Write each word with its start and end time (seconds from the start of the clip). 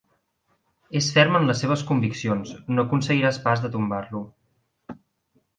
És 0.99 1.09
ferm 1.17 1.37
en 1.41 1.45
les 1.49 1.61
seves 1.65 1.83
conviccions, 1.91 2.55
no 2.73 2.87
aconseguiràs 2.87 3.41
pas 3.47 3.63
de 3.67 3.75
tombar-lo. 3.77 4.23